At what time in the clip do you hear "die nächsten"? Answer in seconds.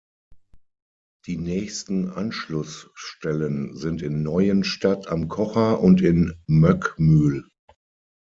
1.27-2.09